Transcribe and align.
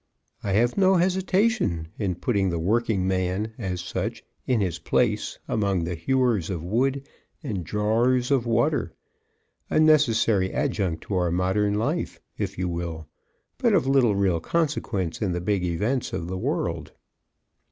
I 0.41 0.53
have 0.53 0.77
no 0.79 0.95
hesitation 0.95 1.89
in 1.99 2.15
putting 2.15 2.49
the 2.49 2.57
Workingman, 2.57 3.53
as 3.59 3.81
such, 3.81 4.23
in 4.47 4.59
his 4.59 4.79
place 4.79 5.37
among 5.47 5.83
the 5.83 5.93
hewers 5.93 6.49
of 6.49 6.63
wood 6.63 7.07
and 7.43 7.63
drawers 7.63 8.31
of 8.31 8.47
water 8.47 8.95
a 9.69 9.79
necessary 9.79 10.51
adjunct 10.51 11.03
to 11.03 11.13
our 11.17 11.29
modern 11.29 11.75
life, 11.75 12.19
if 12.35 12.57
you 12.57 12.67
will, 12.67 13.05
but 13.59 13.75
of 13.75 13.85
little 13.85 14.15
real 14.15 14.39
consequence 14.39 15.21
in 15.21 15.33
the 15.33 15.39
big 15.39 15.63
events 15.63 16.13
of 16.13 16.25
the 16.25 16.35
world. 16.39 16.93